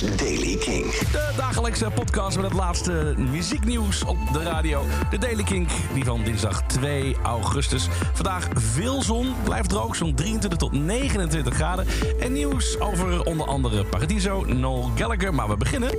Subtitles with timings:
[0.00, 0.90] Daily King.
[0.92, 4.82] De dagelijkse podcast met het laatste muzieknieuws op de radio.
[5.10, 7.88] De Daily Kink, die van dinsdag 2 augustus.
[8.12, 11.86] Vandaag veel zon, blijft droog, zo'n 23 tot 29 graden.
[12.20, 15.34] En nieuws over onder andere Paradiso, Noel Gallagher.
[15.34, 15.90] Maar we beginnen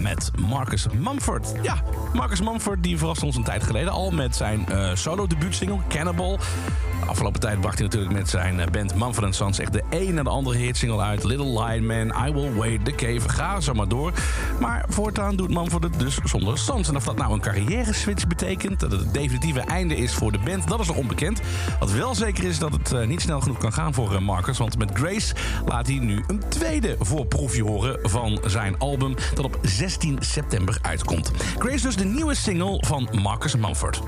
[0.00, 1.52] met Marcus Mumford.
[1.62, 1.82] Ja,
[2.12, 6.38] Marcus Mumford die verraste ons een tijd geleden al met zijn uh, solo-debuutsingle Cannibal.
[7.06, 10.24] Afgelopen tijd bracht hij natuurlijk met zijn eh, band Mumford Sons echt de een en
[10.24, 11.24] de andere hitsingle uit.
[11.24, 14.12] Little Lion Man, I Will Wait, The Cave, ga zo maar door.
[14.60, 16.88] Maar voortaan doet Mumford het dus zonder Sons.
[16.88, 20.38] En of dat nou een carrière-switch betekent, dat het het definitieve einde is voor de
[20.38, 21.40] band, dat is nog onbekend.
[21.78, 24.58] Wat wel zeker is dat het uh, niet snel genoeg kan gaan voor Marcus.
[24.58, 25.34] Want met Grace
[25.66, 29.58] laat hij nu een tweede voorproefje horen van zijn album dat op
[29.90, 31.30] 16 september uitkomt.
[31.58, 34.00] Grace dus de nieuwe single van Marcus Mumford.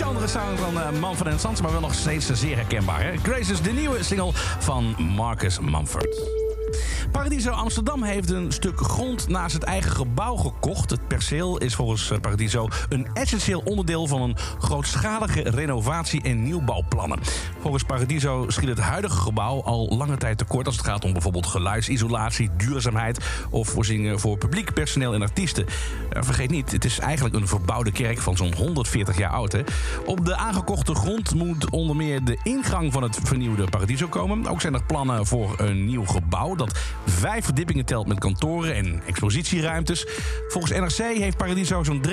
[0.00, 3.02] Sound van uh, Mumford Sons, maar wel nog steeds zeer herkenbaar.
[3.02, 3.16] Hè?
[3.22, 6.39] Grace is de nieuwe single van Marcus Mumford.
[7.12, 10.90] Paradiso Amsterdam heeft een stuk grond naast het eigen gebouw gekocht.
[10.90, 17.18] Het perceel is volgens eh, Paradiso een essentieel onderdeel van een grootschalige renovatie- en nieuwbouwplannen.
[17.60, 21.46] Volgens Paradiso schiet het huidige gebouw al lange tijd tekort als het gaat om bijvoorbeeld
[21.46, 25.66] geluidsisolatie, duurzaamheid of voorzieningen voor publiek, personeel en artiesten.
[26.10, 29.52] Vergeet niet, het is eigenlijk een verbouwde kerk van zo'n 140 jaar oud.
[29.52, 29.62] Hè.
[30.06, 34.46] Op de aangekochte grond moet onder meer de ingang van het vernieuwde Paradiso komen.
[34.46, 39.02] Ook zijn er plannen voor een nieuw gebouw dat vijf verdiepingen telt met kantoren en
[39.06, 40.06] expositieruimtes.
[40.48, 42.10] Volgens NRC heeft Paradiso zo'n 3,5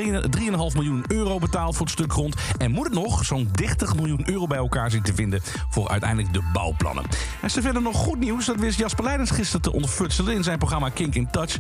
[0.74, 2.36] miljoen euro betaald voor het stuk grond.
[2.58, 6.34] En moet het nog zo'n 30 miljoen euro bij elkaar zien te vinden voor uiteindelijk
[6.34, 7.04] de bouwplannen.
[7.42, 8.46] En ze vinden nog goed nieuws.
[8.46, 11.58] Dat wist Jasper Leidens gisteren te onderfutselen in zijn programma Kink in Touch.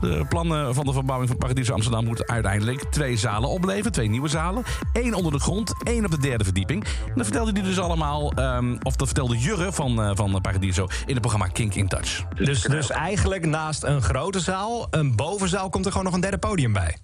[0.00, 3.92] De plannen van de verbouwing van Paradiso Amsterdam moeten uiteindelijk twee zalen opleveren.
[3.92, 4.62] Twee nieuwe zalen.
[4.92, 6.84] Eén onder de grond, één op de derde verdieping.
[6.84, 10.86] En dat vertelde hij dus allemaal, um, of dat vertelde Jurre van, uh, van Paradiso
[11.06, 12.24] in het programma Kink in Touch.
[12.34, 16.38] Dus, dus eigenlijk naast een grote zaal, een bovenzaal, komt er gewoon nog een derde
[16.38, 16.96] podium bij.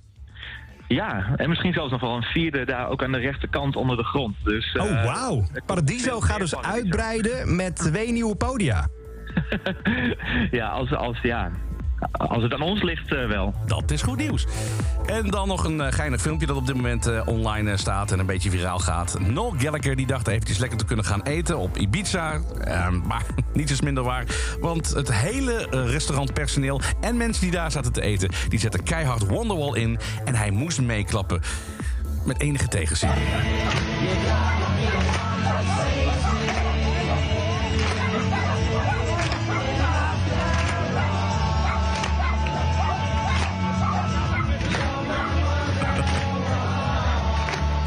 [0.88, 4.04] Ja, en misschien zelfs nog wel een vierde daar ook aan de rechterkant onder de
[4.04, 4.36] grond.
[4.44, 5.44] Dus, oh, uh, wauw.
[5.66, 6.74] Paradiso gaat dus Paradiso.
[6.74, 8.88] uitbreiden met twee nieuwe podia.
[10.50, 11.50] ja, als, als, ja,
[12.12, 13.54] als het aan ons ligt, uh, wel.
[13.66, 14.46] Dat is goed nieuws.
[15.06, 18.18] En dan nog een uh, geinig filmpje dat op dit moment uh, online staat en
[18.18, 19.18] een beetje viraal gaat.
[19.20, 22.40] Noel Gallagher die dacht eventjes lekker te kunnen gaan eten op Ibiza.
[22.60, 23.22] Ehm, maar
[23.52, 24.24] niets is minder waar.
[24.60, 28.30] Want het hele restaurantpersoneel en mensen die daar zaten te eten...
[28.48, 31.40] die zetten keihard Wonderwall in en hij moest meeklappen.
[32.24, 33.08] Met enige tegenzin.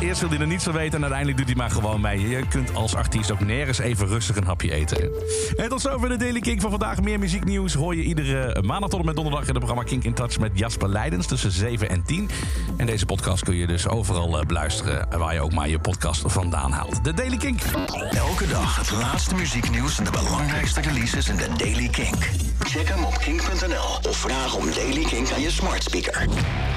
[0.03, 2.29] Eerst wil hij er niets van weten en uiteindelijk doet hij maar gewoon mee.
[2.29, 5.11] Je kunt als artiest ook nergens even rustig een hapje eten.
[5.55, 7.01] En tot zover de Daily Kink van vandaag.
[7.01, 9.41] Meer muzieknieuws hoor je iedere maandag tot en met donderdag...
[9.41, 12.29] in het programma Kink in Touch met Jasper Leidens tussen 7 en 10.
[12.77, 15.07] En deze podcast kun je dus overal beluisteren...
[15.17, 17.03] waar je ook maar je podcast vandaan haalt.
[17.03, 17.61] De Daily Kink.
[18.09, 22.29] Elke dag het laatste muzieknieuws en de belangrijkste releases in de Daily Kink.
[22.59, 26.27] Check hem op kink.nl of vraag om Daily Kink aan je smart speaker.